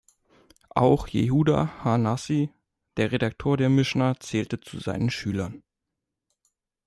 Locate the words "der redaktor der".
2.97-3.69